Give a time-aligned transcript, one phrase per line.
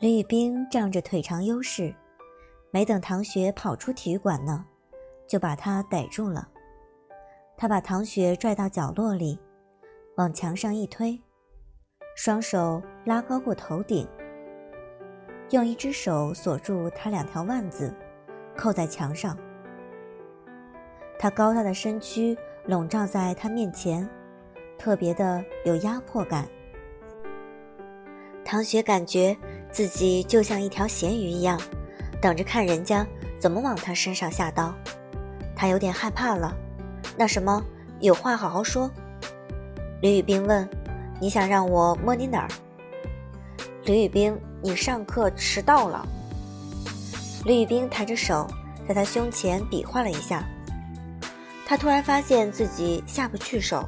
[0.00, 1.92] 李宇冰仗着腿长优势，
[2.70, 4.64] 没等唐雪跑出体育馆呢，
[5.26, 6.48] 就把他逮住了。
[7.56, 9.36] 他把唐雪拽到角落里，
[10.14, 11.20] 往墙上一推，
[12.14, 14.06] 双手拉高过头顶，
[15.50, 17.92] 用一只手锁住他两条腕子，
[18.56, 19.36] 扣在墙上。
[21.18, 24.08] 他高大的身躯笼罩在他面前，
[24.78, 26.48] 特别的有压迫感。
[28.44, 29.36] 唐雪感觉
[29.70, 31.60] 自己就像一条咸鱼一样，
[32.20, 33.06] 等着看人家
[33.38, 34.74] 怎么往他身上下刀。
[35.54, 36.54] 他有点害怕了。
[37.16, 37.62] 那什么，
[38.00, 38.90] 有话好好说。
[40.00, 40.68] 李宇冰问
[41.20, 42.48] ：“你想让我摸你哪儿？”
[43.84, 46.06] 李宇冰：“你上课迟到了。”
[47.44, 48.46] 李宇冰抬着手
[48.86, 50.44] 在他胸前比划了一下。
[51.66, 53.84] 他突然发现自己下不去手。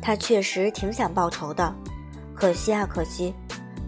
[0.00, 1.74] 他确实挺想报仇的。
[2.34, 3.34] 可惜啊，可惜，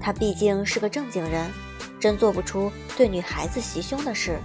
[0.01, 1.51] 他毕竟是个正经人，
[1.99, 4.39] 真做不出对女孩子袭胸的事，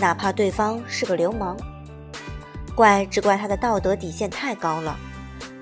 [0.00, 1.56] 哪怕对方是个流氓。
[2.74, 4.96] 怪只怪他的道德底线太高了，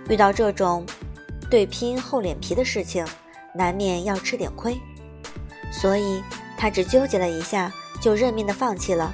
[0.08, 0.84] 遇到这种
[1.50, 3.06] 对拼厚脸皮的事情，
[3.54, 4.80] 难免要吃点亏。
[5.70, 6.22] 所以
[6.56, 9.12] 他只纠结了一下，就认命的放弃了，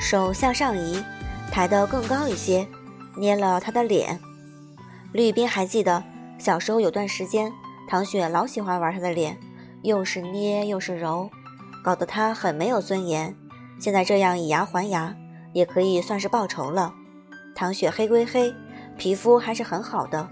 [0.00, 1.02] 手向上移，
[1.50, 2.66] 抬得更高一些，
[3.16, 4.18] 捏了他的脸。
[5.12, 6.02] 绿冰还记得
[6.38, 7.52] 小时候有段时间。
[7.88, 9.38] 唐雪老喜欢玩他的脸，
[9.80, 11.30] 又是捏又是揉，
[11.82, 13.34] 搞得他很没有尊严。
[13.80, 15.16] 现在这样以牙还牙，
[15.54, 16.94] 也可以算是报仇了。
[17.54, 18.54] 唐雪黑归黑，
[18.98, 20.28] 皮肤还是很好的，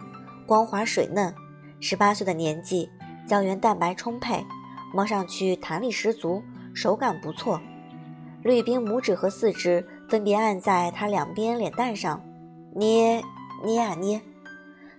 [0.47, 1.35] 光滑水嫩。
[1.81, 2.91] 十八岁的年纪，
[3.27, 4.45] 胶原蛋白充沛，
[4.93, 6.43] 摸上去弹力十足，
[6.75, 7.59] 手感不错。
[8.43, 12.23] 绿冰拇指和四指分别按在他两边脸蛋上，
[12.75, 13.25] 捏
[13.65, 14.21] 捏啊捏。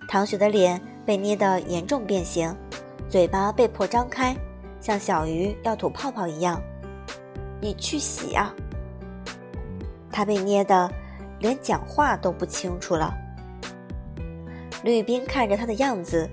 [0.08, 0.82] 唐雪的脸。
[1.08, 2.54] 被捏得严重变形，
[3.08, 4.36] 嘴巴被迫张开，
[4.82, 6.62] 像小鱼要吐泡泡一样。
[7.62, 8.54] 你去洗啊！
[10.12, 10.92] 他被捏得
[11.40, 13.16] 连讲话都不清楚了。
[14.84, 16.30] 吕冰看着他的样子，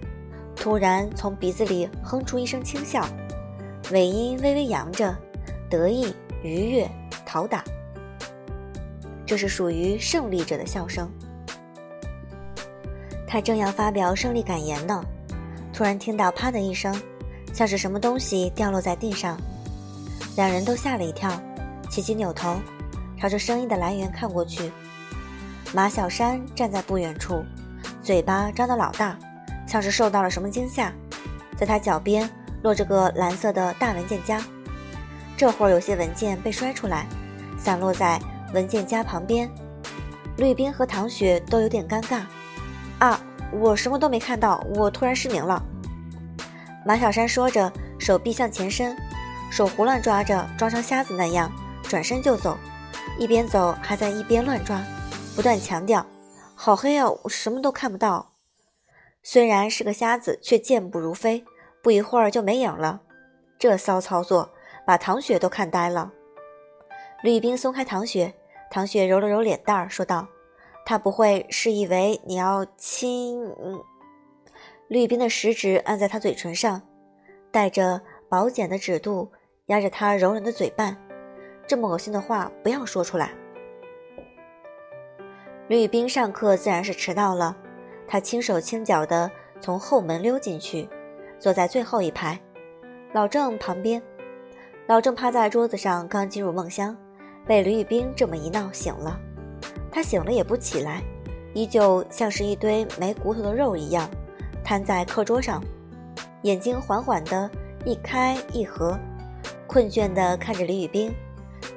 [0.57, 3.07] 突然从鼻子里哼出一声轻笑，
[3.93, 5.17] 尾音微微扬着，
[5.71, 6.13] 得意、
[6.43, 6.91] 愉悦、
[7.25, 7.63] 讨打。
[9.25, 11.09] 这是属于胜利者的笑声。
[13.35, 15.05] 他正要发表胜利感言呢，
[15.73, 16.95] 突然听到“啪”的一声，
[17.53, 19.37] 像是什么东西掉落在地上，
[20.37, 21.33] 两人都吓了一跳，
[21.91, 22.55] 齐齐扭头，
[23.21, 24.71] 朝着声音的来源看过去。
[25.73, 27.45] 马小山站在不远处，
[28.05, 29.19] 嘴巴张得老大，
[29.67, 30.93] 像是受到了什么惊吓。
[31.57, 32.31] 在他脚边
[32.63, 34.41] 落着个蓝色的大文件夹，
[35.37, 37.05] 这会儿有些文件被摔出来，
[37.59, 38.17] 散落在
[38.53, 39.51] 文件夹旁边。
[40.37, 42.21] 绿冰和唐雪都有点尴尬。
[43.05, 43.21] 啊，
[43.53, 45.63] 我什么都没看到，我突然失明了。
[46.87, 48.97] 马小山说着，手臂向前伸，
[49.51, 52.57] 手胡乱抓着，装成瞎子那样，转身就走，
[53.19, 54.83] 一边走还在一边乱抓，
[55.37, 56.07] 不断强调
[56.57, 58.33] ：“好黑啊，我什么都看不到。”
[59.23, 61.45] 虽然是个瞎子，却健步如飞，
[61.83, 63.03] 不一会儿就没影了。
[63.59, 64.51] 这骚操作
[64.87, 66.11] 把唐雪都看呆了。
[67.23, 68.33] 吕冰松开唐雪，
[68.71, 70.27] 唐雪揉了揉脸蛋儿，说道。
[70.85, 73.53] 他不会是以为你要亲？
[74.89, 76.83] 绿冰的食指按在他嘴唇上，
[77.51, 79.31] 带着薄茧的指肚
[79.67, 80.97] 压着他柔软的嘴瓣。
[81.67, 83.33] 这么恶心的话不要说出来。
[85.69, 87.57] 绿冰上课自然是迟到了，
[88.07, 89.31] 他轻手轻脚的
[89.61, 90.87] 从后门溜进去，
[91.39, 92.39] 坐在最后一排，
[93.15, 94.03] 老郑旁边。
[94.87, 96.95] 老郑趴在桌子上，刚进入梦乡，
[97.47, 99.19] 被吕玉冰这么一闹醒了。
[99.95, 101.01] 他醒了也不起来，
[101.55, 104.11] 依旧像是一堆没骨头的肉一样，
[104.65, 105.63] 瘫在课桌上，
[106.43, 107.49] 眼睛缓缓地
[107.85, 108.99] 一开一合，
[109.69, 111.15] 困倦地看着李宇冰。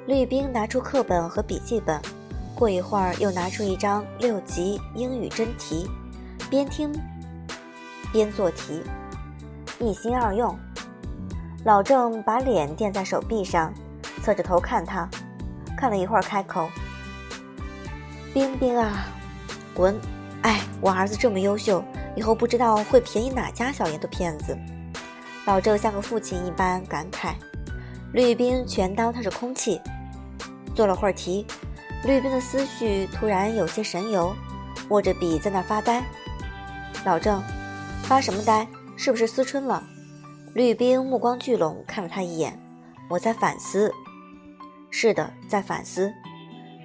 [0.08, 2.02] 李宇冰拿出课本和笔记本，
[2.56, 5.88] 过一会儿又拿出一张六级英语真题，
[6.50, 6.92] 边听
[8.12, 8.82] 边做题，
[9.80, 10.58] 一心二用。
[11.66, 13.72] 老郑把脸垫在手臂上，
[14.24, 15.08] 侧着头看他，
[15.78, 16.68] 看了一会儿，开口。
[18.38, 19.08] 冰冰啊，
[19.74, 20.00] 滚！
[20.44, 21.84] 哎，我儿子这么优秀，
[22.16, 24.56] 以后不知道会便宜哪家小丫头片子。
[25.48, 27.34] 老郑像个父亲一般感慨。
[28.14, 29.82] 绿冰全当他是空气。
[30.76, 31.48] 做了会儿题，
[32.06, 34.36] 绿冰的思绪突然有些神游，
[34.90, 36.04] 握着笔在那发呆。
[37.06, 37.42] 老郑，
[38.04, 38.68] 发什么呆？
[38.96, 39.84] 是不是思春了？
[40.54, 42.56] 绿冰目光聚拢，看了他一眼。
[43.10, 43.92] 我在反思。
[44.92, 46.14] 是的，在反思。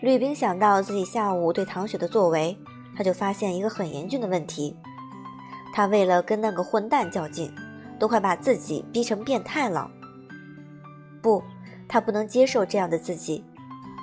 [0.03, 2.59] 吕冰想到自己下午对唐雪的作为，
[2.97, 4.77] 他就发现一个很严峻的问题：
[5.73, 7.55] 他为了跟那个混蛋较劲，
[8.01, 9.89] 都快把自己逼成变态了。
[11.23, 11.41] 不，
[11.89, 13.45] 他不能接受这样的自己。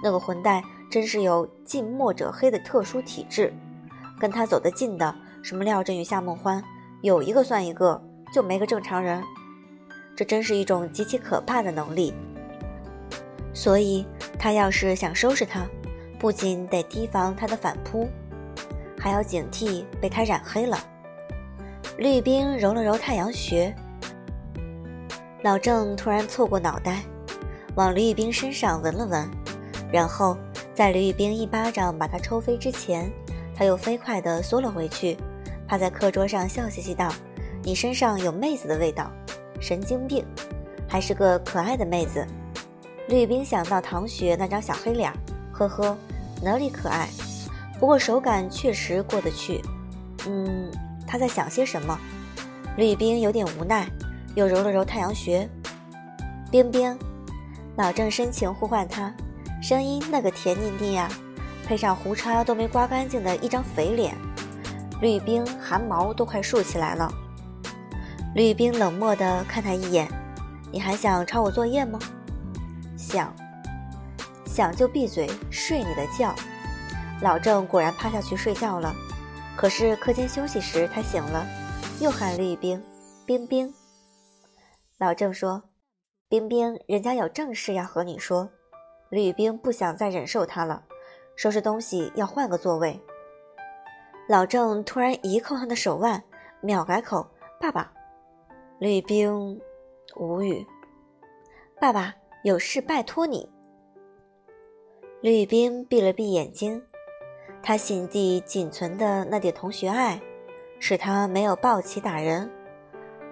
[0.02, 3.54] 那个混蛋真是有近墨者黑的特殊体质，
[4.18, 5.14] 跟他走得近的，
[5.44, 6.64] 什么廖振宇、夏梦欢，
[7.02, 8.02] 有一个算一个，
[8.34, 9.22] 就没个正常人。
[10.16, 12.14] 这真是一种极其可怕的能力。
[13.54, 14.06] 所以，
[14.40, 15.68] 他要是想收拾他，
[16.20, 18.10] 不仅得提防他的反扑，
[19.00, 20.78] 还要警惕被他染黑了。
[21.98, 23.74] 绿冰揉了揉太阳穴，
[25.42, 27.02] 老郑突然凑过脑袋，
[27.76, 29.30] 往吕玉冰身上闻了闻，
[29.92, 30.38] 然后
[30.76, 33.10] 在吕玉冰一巴掌把他抽飞之前，
[33.56, 35.18] 他又飞快地缩了回去，
[35.68, 37.10] 趴在课桌上笑嘻嘻道
[37.64, 39.10] ：“你身上有妹子的味道，
[39.62, 40.26] 神经病，
[40.88, 42.26] 还是个可爱的妹子。”
[43.08, 45.12] 吕玉冰想到唐雪那张小黑脸，
[45.68, 45.98] 呵呵，
[46.42, 47.10] 哪里可爱？
[47.80, 49.62] 不过手感确实过得去，
[50.28, 50.72] 嗯。
[51.12, 51.98] 他在想些什么？
[52.78, 53.88] 吕冰有点无奈，
[54.36, 55.50] 又揉了揉太阳穴。
[56.52, 56.96] 冰冰，
[57.76, 59.12] 老郑深情呼唤他，
[59.60, 61.10] 声音那个甜腻腻呀，
[61.66, 64.16] 配上胡茬都没刮干净的一张肥脸，
[65.02, 67.12] 吕冰汗毛都快竖起来了。
[68.36, 70.08] 吕冰冷漠地看他一眼
[70.72, 71.98] ：“你还想抄我作业吗
[72.96, 73.34] ？”“想，
[74.52, 76.34] 想就闭嘴睡你的觉。”
[77.22, 78.96] 老郑果然趴下去睡觉了。
[79.56, 81.46] 可是课间休息时，他醒了，
[82.00, 82.82] 又喊绿冰，
[83.26, 83.74] 冰冰。
[84.98, 85.62] 老郑说
[86.30, 88.50] ：“冰冰，人家有正事要和你说。”
[89.12, 90.84] 吕冰不想再忍受他了，
[91.36, 92.98] 收拾东西要换个座位。
[94.30, 96.24] 老郑突然一扣他的手腕，
[96.62, 97.28] 秒改口
[97.60, 97.92] ：“爸爸。”
[98.80, 99.60] 吕冰
[100.16, 100.66] 无语
[101.82, 102.14] ：“爸爸
[102.44, 103.50] 有事拜托你。”
[105.22, 106.82] 吕冰闭了闭眼睛。
[107.62, 110.18] 他心底仅存的那点同学爱，
[110.80, 112.50] 使他没有抱起打人，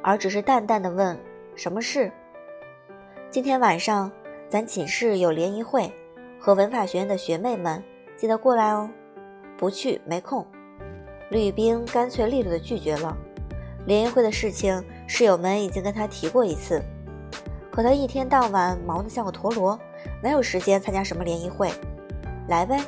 [0.04, 1.18] 而只是淡淡的问
[1.56, 2.12] ：“什么事？”
[3.32, 4.12] 今天晚上
[4.50, 5.90] 咱寝室有联谊会，
[6.38, 7.82] 和文法学院的学妹们，
[8.18, 8.90] 记得过来哦。
[9.58, 10.46] 不去，没空。
[11.30, 13.18] 吕冰干脆利落的拒绝了。
[13.86, 16.84] 联谊会的事情，室友们已经跟他提过一次，
[17.72, 19.80] 可他一天到晚忙得像个陀螺，
[20.22, 21.72] 哪有时间参加什么联谊会？
[22.48, 22.80] 来呗。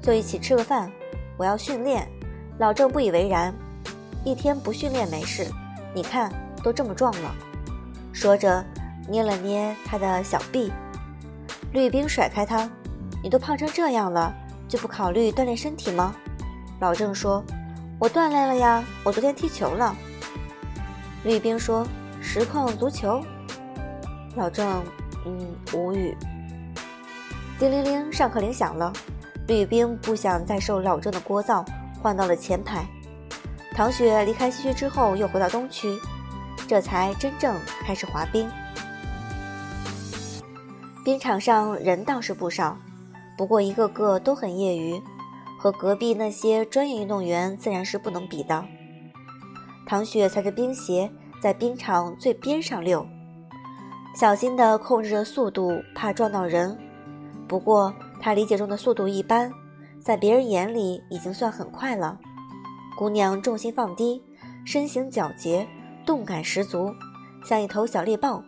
[0.00, 0.90] 就一起吃个饭，
[1.36, 2.08] 我要训练。
[2.58, 3.52] 老郑不以为然，
[4.24, 5.44] 一天不训练没事。
[5.92, 6.32] 你看
[6.62, 7.34] 都这么壮了。
[8.12, 8.64] 说着，
[9.08, 10.72] 捏了捏他的小臂。
[11.72, 12.70] 绿冰甩开他
[13.22, 14.32] ：“你都胖成这样了，
[14.68, 16.14] 就不考虑锻炼身体吗？”
[16.80, 17.44] 老郑说
[17.98, 19.94] ：“我锻炼了呀，我昨天踢球了。”
[21.24, 21.84] 绿冰说
[22.22, 23.20] ：“实况足球。”
[24.36, 24.82] 老郑，
[25.26, 26.16] 嗯，无语。
[27.58, 28.92] 叮铃铃，上课铃响了。
[29.48, 31.66] 吕冰不想再受老郑的聒噪，
[32.00, 32.86] 换到了前排。
[33.72, 35.98] 唐雪离开西区之后，又回到东区，
[36.68, 38.48] 这才真正开始滑冰。
[41.04, 42.76] 冰场上人倒是不少，
[43.36, 45.02] 不过一个个都很业余，
[45.58, 48.64] 和隔壁那些专业运动员自然是不能比的。
[49.84, 51.10] 唐雪踩着冰鞋
[51.42, 53.04] 在冰场最边上溜，
[54.14, 56.78] 小心地控制着速度，怕撞到人。
[57.48, 57.92] 不过。
[58.20, 59.48] 他理解中的速度一般，
[60.00, 62.18] 在别人眼里已经算很快了。
[62.98, 64.20] 姑娘重心放低，
[64.66, 65.68] 身形矫捷，
[66.04, 66.92] 动感十足，
[67.44, 68.42] 像一头小猎豹，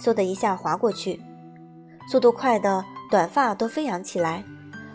[0.00, 1.22] 嗖的一下滑过去。
[2.10, 4.42] 速度快的短发都飞扬起来，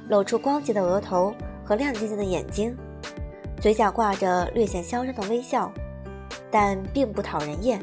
[0.10, 2.76] 露出光洁的额头和亮晶晶的眼睛，
[3.62, 5.72] 嘴角挂着略显嚣张的微笑，
[6.52, 7.82] 但并不讨人厌。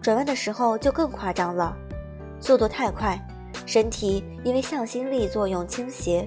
[0.00, 1.76] 转弯的时候就更夸张了，
[2.40, 3.20] 速度太快。
[3.66, 6.26] 身体因为向心力作用倾斜，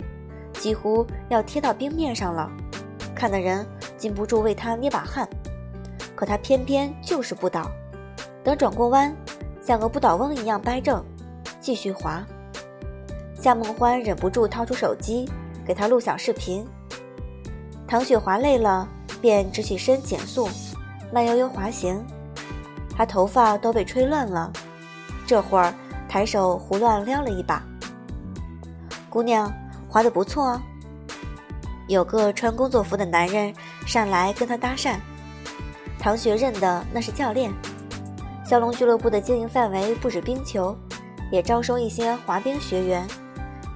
[0.53, 2.51] 几乎要贴到冰面上了，
[3.15, 3.65] 看的人
[3.97, 5.27] 禁不住为他捏把汗。
[6.15, 7.71] 可他偏偏就是不倒，
[8.43, 9.15] 等转过弯，
[9.61, 11.01] 像个不倒翁一样掰正，
[11.61, 12.21] 继续滑。
[13.33, 15.25] 夏梦欢忍不住掏出手机
[15.65, 16.67] 给他录小视频。
[17.87, 18.85] 唐雪滑累了，
[19.21, 20.49] 便直起身减速，
[21.09, 22.05] 慢悠悠滑行。
[22.97, 24.51] 她头发都被吹乱了，
[25.25, 25.73] 这会儿。
[26.09, 27.63] 抬手胡乱撩了一把，
[29.09, 29.53] 姑娘
[29.87, 30.61] 滑得不错哦。
[31.87, 33.53] 有个穿工作服的男人
[33.85, 34.95] 上来跟她搭讪。
[35.99, 37.53] 唐雪认的那是教练。
[38.43, 40.75] 骁龙俱乐部的经营范围不止冰球，
[41.31, 43.07] 也招收一些滑冰学员。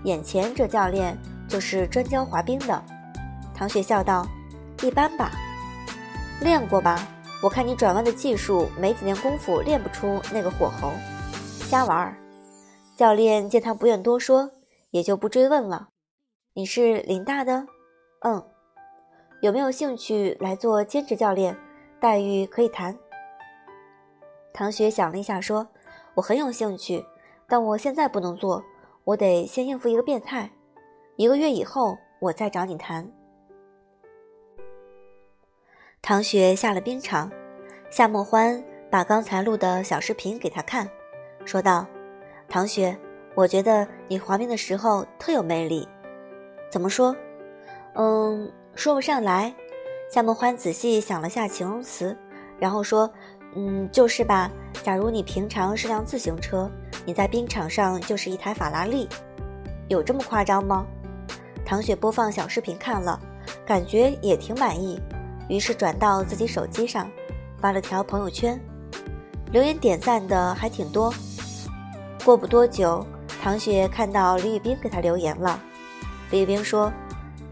[0.03, 1.15] 眼前这教练
[1.47, 2.83] 就是专教滑冰的。
[3.53, 4.27] 唐雪笑道
[4.81, 5.29] ：“一般吧，
[6.41, 7.07] 练过吧？
[7.43, 10.91] 我看你转弯的技术，没几年功夫练不出那个火候，
[11.69, 12.15] 瞎玩儿。”
[12.95, 14.51] 教练见他不愿多说，
[14.91, 15.89] 也就不追问了。
[16.53, 17.65] 你是林大的？
[18.21, 18.43] 嗯。
[19.41, 21.57] 有没有兴趣来做兼职教练？
[21.99, 22.97] 待遇可以谈。
[24.53, 25.67] 唐雪想了一下，说
[26.15, 27.03] ：“我很有兴趣，
[27.47, 28.63] 但我现在不能做，
[29.03, 30.51] 我得先应付一个变态。
[31.15, 33.11] 一个月以后，我再找你谈。”
[36.01, 37.31] 唐雪下了冰场，
[37.89, 40.87] 夏沫欢把刚才录的小视频给他看，
[41.45, 41.87] 说道
[42.53, 42.95] ：“唐雪，
[43.33, 45.89] 我觉得你滑冰的时候特有魅力。
[46.71, 47.15] 怎么说？
[47.95, 49.51] 嗯，说不上来。”
[50.13, 52.15] 夏梦欢仔细想了下形容词，
[52.59, 53.11] 然后说
[53.57, 54.51] ：“嗯，就是吧。
[54.83, 56.69] 假如你平常是辆自行车，
[57.07, 59.09] 你在冰场上就是一台法拉利，
[59.87, 60.85] 有这么夸张吗？”
[61.65, 63.19] 唐雪播放小视频看了，
[63.65, 65.01] 感觉也挺满意。
[65.49, 67.09] 于是转到自己手机上，
[67.57, 68.61] 发了条朋友圈，
[69.51, 71.11] 留言点赞的还挺多。
[72.23, 73.05] 过不多久，
[73.41, 75.59] 唐雪看到李宇冰给她留言了。
[76.31, 76.91] 李宇冰说：“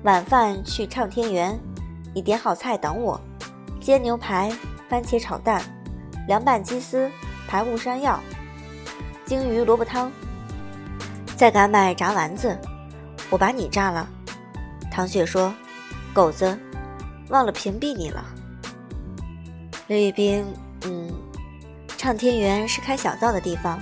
[0.03, 1.59] 晚饭去畅天园，
[2.13, 3.19] 你点好菜等我，
[3.81, 4.49] 煎牛排、
[4.89, 5.61] 番茄炒蛋、
[6.27, 7.11] 凉拌鸡丝、
[7.47, 8.17] 排骨山药、
[9.25, 10.09] 鲸鱼萝卜汤，
[11.35, 12.57] 再敢买炸丸子，
[13.29, 14.07] 我把你炸了。”
[14.89, 15.53] 唐雪说
[16.13, 16.57] ：“狗子。”
[17.29, 18.25] 忘了屏蔽你了，
[19.87, 20.45] 李宇冰。
[20.83, 21.09] 嗯，
[21.97, 23.79] 畅天园是开小灶的地方，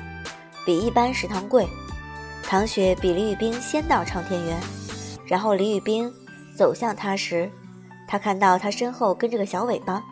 [0.70, 1.68] 比一般食堂贵。
[2.44, 4.56] 唐雪比李宇冰先到畅天园，
[5.26, 6.14] 然后李宇冰
[6.56, 7.50] 走向他时，
[8.08, 10.04] 他看到他身后跟着个小尾巴，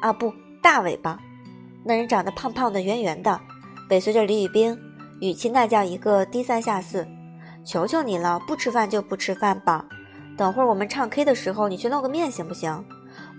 [0.00, 1.18] 啊不，大尾巴。
[1.82, 3.40] 那人长得胖胖的、圆圆的，
[3.90, 4.78] 尾随着李宇冰，
[5.20, 7.04] 语气那叫一个低三下四。
[7.64, 9.84] 求求你了，不吃饭就不吃饭吧。
[10.38, 12.84] 等会儿我们唱 K 的时候，你去露个面行不行？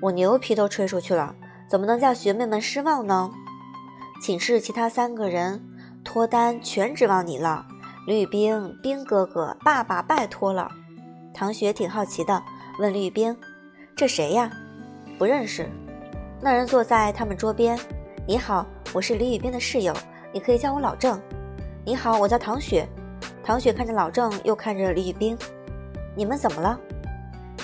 [0.01, 1.35] 我牛皮都吹出去了，
[1.69, 3.31] 怎么能叫学妹们失望呢？
[4.21, 5.63] 寝室其他三个人
[6.05, 7.65] 脱单全指望你了，
[8.07, 10.71] 吕宇冰，冰哥哥，爸爸拜托了。
[11.33, 12.41] 唐雪挺好奇的，
[12.79, 13.35] 问吕宇冰
[13.97, 14.49] ：“这谁呀？”
[15.19, 15.67] 不认识。
[16.39, 17.77] 那人坐在他们桌边。
[18.25, 19.93] 你好，我是李宇冰的室友，
[20.31, 21.19] 你可以叫我老郑。
[21.83, 22.87] 你好，我叫唐雪。
[23.43, 25.37] 唐雪看着老郑，又看着李宇冰。
[26.15, 26.79] 你们怎么了？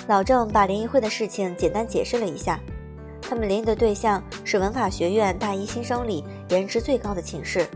[0.08, 2.60] 老郑把联谊会的事情简单解释了一下。
[3.22, 7.66] 他们联谊的对象是文法学院大一新生里颜值最高的寝室。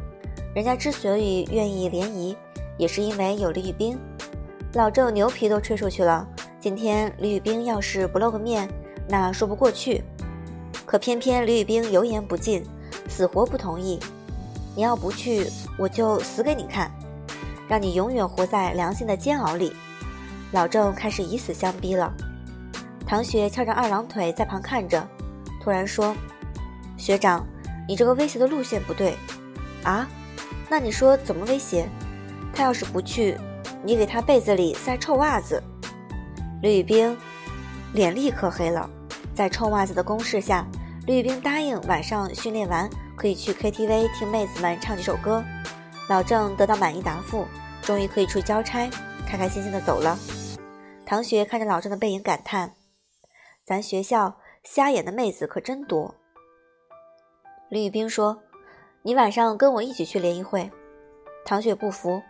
[0.57, 2.35] 人家之所以愿意联谊，
[2.79, 3.95] 也是因为有李宇冰。
[4.73, 6.27] 老郑牛皮都吹出去了。
[6.59, 8.67] 今天李宇冰要是不露个面，
[9.07, 10.03] 那说不过去。
[10.87, 12.65] 可偏偏李宇冰油盐不进，
[13.07, 14.01] 死活不同意。
[14.75, 15.47] 你要不去，
[15.77, 16.91] 我就死给你看，
[17.69, 19.77] 让你永远活在良心的煎熬里。
[20.53, 22.11] 老郑开始以死相逼了，
[23.07, 25.07] 唐雪翘着二郎腿在旁看着，
[25.63, 26.17] 突然说
[26.97, 27.47] ：“学长，
[27.87, 29.15] 你这个威胁的路线不对
[29.83, 30.09] 啊！
[30.69, 31.89] 那你说怎么威胁？
[32.53, 33.39] 他要是不去，
[33.83, 35.63] 你给他被子里塞臭袜子。”
[36.63, 37.17] 吕宇冰
[37.93, 38.89] 脸立刻黑了，
[39.35, 40.67] 在臭袜子的攻势下，
[41.07, 45.45] 吕宇冰答应晚上训练完可以去 KTV 听妹子们唱几首歌。
[46.09, 47.47] 老郑得到满意答复，
[47.83, 48.89] 终于可以出去交差，
[49.27, 50.19] 开开心心的走了。
[51.05, 52.75] 唐雪看着老郑的背影，感叹
[53.67, 56.15] ：“咱学校瞎眼的妹子可真多。”
[57.69, 58.43] 李宇冰说
[59.07, 60.69] ：“你晚上跟我一起去联谊会。”
[61.47, 62.21] 唐雪不服：“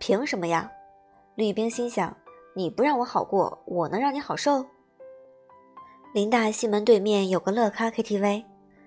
[0.00, 0.72] 凭什么呀？”
[1.36, 2.16] 李冰心想
[2.56, 4.64] ：“你不让我好过，我能让你好受？”
[6.14, 8.42] 林大西门对面有个乐咖 KTV，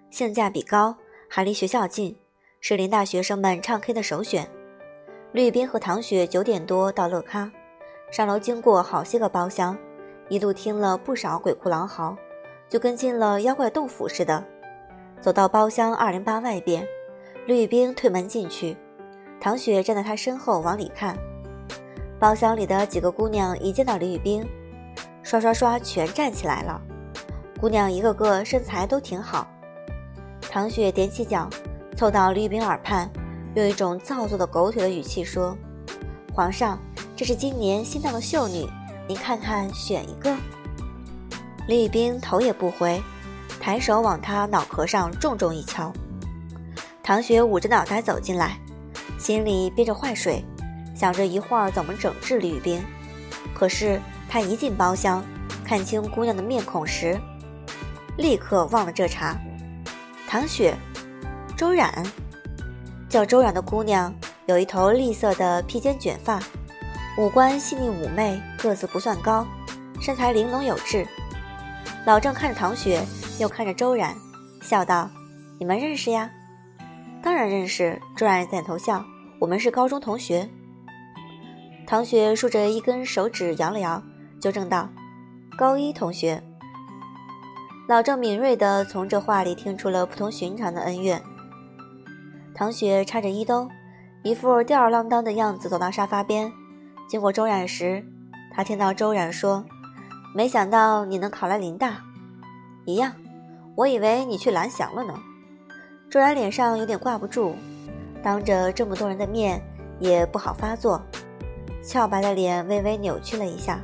[0.10, 0.96] 性价比高，
[1.30, 2.18] 还离学校近，
[2.60, 4.50] 是林大学生们唱 K 的首选。
[5.32, 7.52] 李冰和唐雪九点多到乐咖。
[8.10, 9.78] 上楼经过好些个包厢，
[10.28, 12.18] 一路听了不少鬼哭狼嚎，
[12.68, 14.44] 就跟进了妖怪洞府似的。
[15.22, 16.88] 走到包厢二零八外边，
[17.48, 18.76] 李宇冰推门进去，
[19.40, 21.18] 唐雪站在他身后往里看。
[22.20, 24.46] 包厢里的几个姑娘一见到李宇冰，
[25.24, 26.82] 刷刷刷全站起来了。
[27.58, 29.48] 姑娘一个个身材都挺好。
[30.42, 31.50] 唐雪踮起脚，
[31.96, 33.10] 凑到李宇冰耳畔，
[33.56, 35.58] 用一种造作的狗腿的语气说
[36.36, 36.78] ：“皇上。”
[37.16, 38.68] 这是今年新到的秀女，
[39.08, 40.36] 您看看选一个。
[41.66, 43.02] 李宇冰头也不回，
[43.60, 45.94] 抬手往他脑壳上重重一敲。
[47.08, 48.60] 唐雪捂着脑袋走进来，
[49.18, 50.44] 心里憋着坏水，
[50.94, 52.84] 想着一会儿怎么整治李宇冰。
[53.56, 55.24] 可是他一进包厢，
[55.64, 57.18] 看清姑娘的面孔时，
[58.18, 59.38] 立刻忘了这茬。
[60.28, 60.76] 唐雪，
[61.56, 62.06] 周冉，
[63.08, 64.14] 叫周冉的姑娘
[64.46, 66.42] 有一头栗色的披肩卷发。
[67.18, 69.48] 五官细腻妩媚，个子不算高，
[70.02, 71.08] 身材玲珑有致。
[72.06, 73.02] 老郑看着唐雪，
[73.40, 74.14] 又看着周冉，
[74.62, 75.10] 笑道
[75.58, 76.30] ：“你们认识呀
[77.22, 79.04] ？”“当然认识。”周冉点头笑
[79.40, 80.50] ：“我们是高中同学。”
[81.88, 84.02] 唐雪竖着一根手指摇了摇，
[84.40, 84.90] 纠正道
[85.58, 86.44] ：“高一同学。”
[87.88, 91.22] 老郑敏锐地从这话里听出了不同寻常的恩怨。
[92.54, 93.70] 唐雪插着衣兜，
[94.24, 96.52] 一副吊儿郎当的样子走到沙发边，
[97.08, 98.04] 经过周冉时，
[98.54, 99.64] 她听到周冉说
[100.36, 102.04] ：“没想到你能考来林大，
[102.86, 103.14] 一样，
[103.76, 105.14] 我以为你去蓝翔了呢。”
[106.10, 107.54] 周然脸上有点挂不住，
[108.24, 109.62] 当着这么多人的面
[110.00, 111.02] 也不好发作，
[111.84, 113.82] 俏白的脸微微扭曲了一下。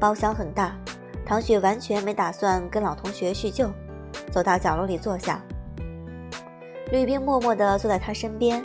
[0.00, 0.74] 包厢很大，
[1.26, 3.70] 唐雪完全没打算跟老同学叙旧，
[4.30, 5.42] 走到角落里坐下。
[6.90, 8.62] 吕冰默默地坐在他身边，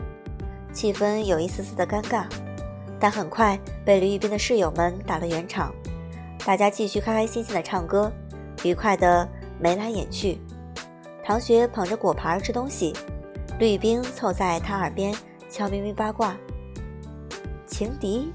[0.72, 2.24] 气氛有一丝丝的尴尬，
[2.98, 5.74] 但很快被吕冰的室友们打了圆场。
[6.46, 8.10] 大家继续开开心心地唱歌，
[8.64, 9.28] 愉快的
[9.60, 10.40] 眉来眼去。
[11.30, 12.92] 唐雪捧着果盘吃东西，
[13.60, 15.14] 吕冰凑在他耳边
[15.48, 16.36] 悄咪咪八卦。
[17.68, 18.34] 情敌。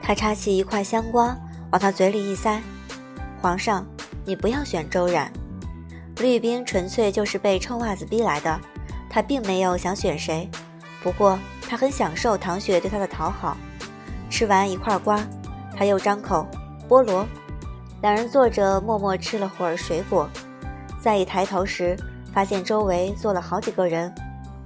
[0.00, 1.36] 他插起一块香瓜，
[1.72, 2.62] 往他嘴里一塞。
[3.42, 3.84] 皇上，
[4.24, 5.28] 你不要选周冉。
[6.20, 8.60] 吕冰纯粹就是被臭袜子逼来的，
[9.10, 10.48] 他并没有想选谁。
[11.02, 11.36] 不过
[11.68, 13.56] 他很享受唐雪对他的讨好。
[14.30, 15.20] 吃完一块瓜，
[15.76, 16.46] 他又张口
[16.88, 17.26] 菠萝。
[18.02, 20.28] 两人坐着默默吃了会儿水果，
[21.00, 21.96] 再一抬头时，
[22.32, 24.14] 发现周围坐了好几个人，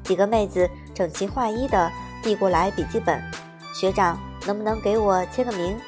[0.04, 1.90] 几个妹子整齐划一的
[2.22, 3.22] 递过来笔记本。
[3.74, 4.18] 学长。
[4.46, 5.78] 能不能给我签个名？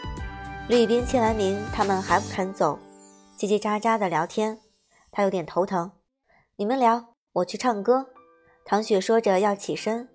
[0.68, 2.78] 吕冰签完名，他们还不肯走，
[3.38, 4.58] 叽叽喳喳的聊天。
[5.10, 5.90] 他有点头疼。
[6.56, 8.08] 你们聊，我去唱歌。
[8.66, 10.06] 唐雪说着要起身，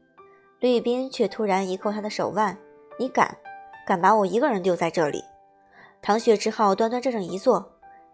[0.60, 2.56] 吕冰却突然一扣他的手腕
[3.00, 3.36] ：“你敢？
[3.88, 5.24] 敢把我一个人丢在这里？”
[6.08, 7.70] 唐雪只好端端正正一坐。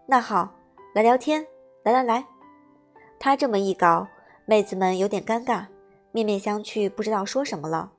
[0.07, 0.51] 那好，
[0.95, 1.45] 来聊天。
[1.83, 2.25] 来来来。
[3.19, 4.07] 他这么一搞，
[4.47, 5.67] 妹子们有点尴尬，
[6.12, 7.91] 面面相觑，不知道说什么了。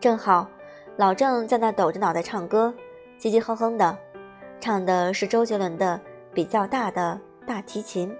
[0.00, 0.48] 正好。
[0.96, 2.74] 老郑在那抖着脑袋唱歌，
[3.20, 3.98] 唧唧哼哼的，
[4.58, 6.00] 唱的是周杰伦的
[6.32, 8.10] 比较大的大提琴。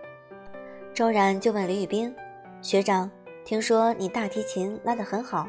[0.93, 2.15] 周然就问李宇冰
[2.61, 3.11] ：“学长，
[3.47, 5.49] 听说你大提琴拉得很好，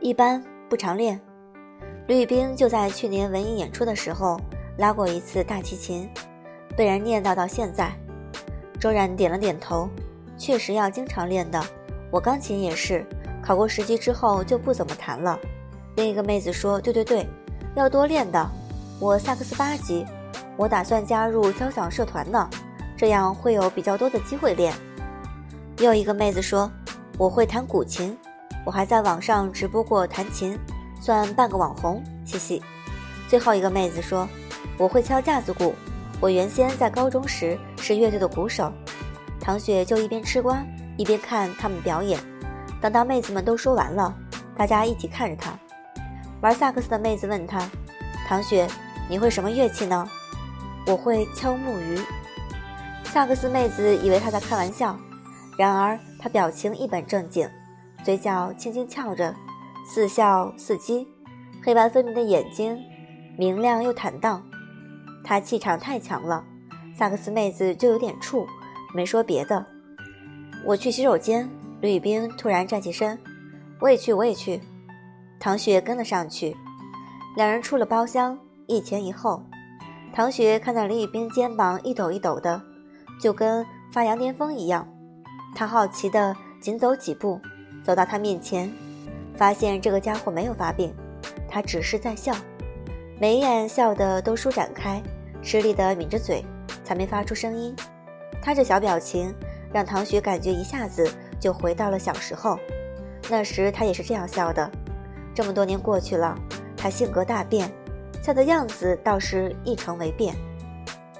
[0.00, 1.20] 一般不常练。”
[2.08, 4.40] 吕冰就在去年文艺演出的时候
[4.78, 6.08] 拉过一次大提琴，
[6.76, 7.92] 被人念叨到现在。
[8.80, 9.88] 周然点了点头，
[10.36, 11.64] 确实要经常练的。
[12.10, 13.06] 我钢琴也是，
[13.40, 15.38] 考过十级之后就不怎么弹了。
[15.96, 17.26] 另一个妹子说：“对对对，
[17.76, 18.50] 要多练的。
[18.98, 20.04] 我萨克斯八级，
[20.56, 22.50] 我打算加入交响社团呢，
[22.96, 24.74] 这样会有比较多的机会练。”
[25.78, 26.70] 又一个妹子说
[27.16, 28.18] ：“我会弹古琴，
[28.66, 30.58] 我还在网上直播过弹琴，
[31.02, 32.62] 算半个网红。”嘻嘻。
[33.28, 34.28] 最后一个妹子说
[34.78, 35.74] ：“我会敲架子鼓，
[36.20, 38.72] 我原先在高中时是乐队的鼓手。”
[39.40, 40.64] 唐雪就一边吃瓜
[40.96, 42.20] 一边看他们表演，
[42.80, 44.14] 等到妹子们都说完了，
[44.56, 45.52] 大家一起看着她。
[46.40, 47.60] 玩萨克斯的妹子问他
[48.28, 48.68] ：“唐雪，
[49.08, 50.08] 你会什么乐器呢
[50.86, 52.00] ？”“我会敲木鱼。”
[53.04, 54.96] 萨克斯妹子以为他在开玩笑，
[55.58, 57.48] 然而他表情一本正经，
[58.04, 59.34] 嘴角轻轻翘着，
[59.84, 61.06] 似笑似讥，
[61.64, 62.78] 黑白分明的眼睛
[63.36, 64.42] 明亮又坦荡。
[65.24, 66.44] 他气场太强了，
[66.96, 68.46] 萨克斯妹子就有点怵，
[68.94, 69.64] 没说别的。
[70.64, 71.48] 我去洗手间。
[71.80, 73.18] 吕宇冰突然站起身
[73.82, 74.60] ：“我也去，我也去。”
[75.40, 76.56] 唐雪跟了上去，
[77.34, 79.42] 两人出了包厢，一前一后。
[80.12, 82.62] 唐雪看到李宇冰肩膀一抖一抖的，
[83.20, 84.86] 就跟发羊癫疯一样。
[85.56, 87.40] 她好奇的紧走几步，
[87.82, 88.72] 走到他面前，
[89.36, 90.94] 发现这个家伙没有发病，
[91.48, 92.34] 他只是在笑，
[93.18, 95.02] 眉眼笑得都舒展开，
[95.42, 96.44] 吃力的抿着嘴，
[96.84, 97.74] 才没发出声音。
[98.40, 99.34] 他这小表情
[99.72, 101.08] 让唐雪感觉一下子
[101.40, 102.58] 就回到了小时候，
[103.30, 104.70] 那时他也是这样笑的。
[105.34, 106.36] 这么多年过去了，
[106.76, 107.70] 他性格大变，
[108.22, 110.34] 笑的样子倒是一成为变。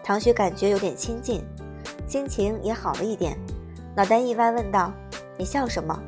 [0.05, 1.42] 唐雪感觉有点亲近，
[2.07, 3.38] 心情也好了一点，
[3.96, 4.92] 脑袋一歪问道
[5.38, 5.98] ：“你笑什么？”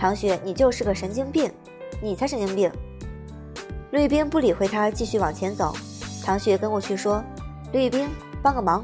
[0.00, 1.52] 唐雪：“你就是个神经病，
[2.00, 2.72] 你才神经病。”
[3.92, 5.76] 绿冰不理会他，继续往前走。
[6.24, 7.22] 唐雪跟过去说
[7.70, 8.08] ：“绿冰，
[8.42, 8.82] 帮个忙。”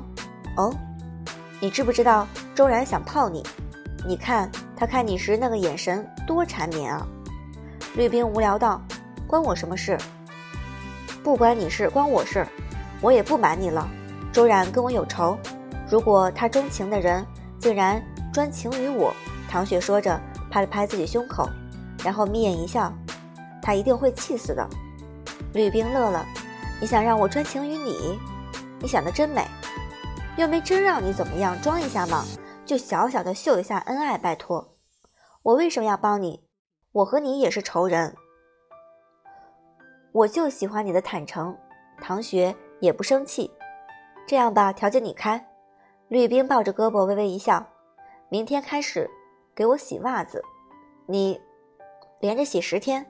[0.59, 0.71] 哦，
[1.59, 3.43] 你知不知道周然想泡你？
[4.07, 7.07] 你看他看你时那个眼神多缠绵啊！
[7.97, 8.83] 绿冰无聊道
[9.27, 9.97] ：“关我什么事？
[11.25, 12.47] 不关你事，关我事。
[13.01, 13.89] 我也不瞒你了，
[14.35, 15.39] 周然跟我有仇。
[15.89, 17.25] 如果他钟情的人
[17.59, 18.03] 竟然
[18.35, 19.15] 专情于我，
[19.49, 20.21] 唐雪说着，
[20.57, 21.51] 拍了拍自己胸口，
[22.03, 22.91] 然后眯眼一笑，
[23.61, 24.67] 他一定会气死的。”
[25.53, 26.25] 绿冰乐了
[26.81, 28.19] ：“你想让我专情于你？
[28.81, 29.47] 你想的真美，
[30.39, 32.25] 又没真让你怎么样，装一下嘛，
[32.65, 34.73] 就小小的秀一下恩爱，拜托。
[35.43, 36.47] 我为什么要帮你？”
[36.93, 38.17] 我和你也是仇人，
[40.13, 41.55] 我就喜欢你的坦诚。
[42.01, 43.51] 唐雪也不生气。
[44.27, 45.47] 这样吧，条件你开。
[46.09, 47.67] 绿冰抱着胳膊微微一笑
[48.31, 49.11] ：“明天开始
[49.57, 50.45] 给我洗袜子，
[51.07, 51.41] 你
[52.21, 53.07] 连着洗十天。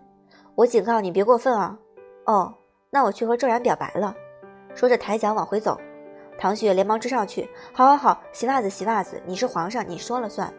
[0.55, 1.77] 我警告你别过分啊！
[2.27, 2.55] 哦，
[2.89, 4.15] 那我去和周然表白了。”
[4.73, 5.77] 说着抬脚往回走。
[6.39, 10.55] 唐雪连忙追上去：“好好好，洗袜子洗袜子，你是皇上，你说了算。”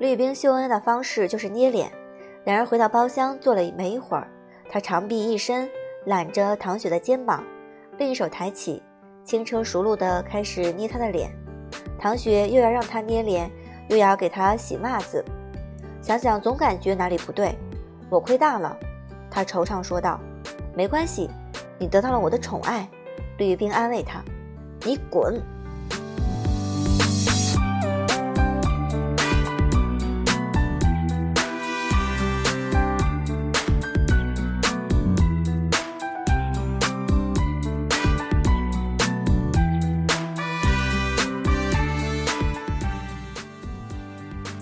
[0.00, 1.92] 绿冰秀恩爱的方式就是捏脸。
[2.44, 4.26] 两人回到包厢，坐了没一会儿，
[4.70, 5.68] 他长臂一伸，
[6.06, 7.44] 揽着唐雪的肩膀，
[7.98, 8.82] 另一手抬起，
[9.24, 11.30] 轻车熟路的开始捏她的脸。
[11.98, 13.50] 唐雪又要让他捏脸，
[13.88, 15.24] 又要给他洗袜子，
[16.02, 17.56] 想想总感觉哪里不对。
[18.08, 18.76] 我亏大了，
[19.30, 20.20] 他惆怅说道
[20.74, 21.30] ：“没关系，
[21.78, 22.88] 你得到了我的宠爱。”
[23.38, 24.22] 绿冰安慰他
[24.84, 25.40] ：“你滚。”